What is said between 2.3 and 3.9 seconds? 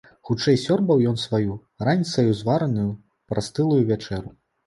звараную, прастылую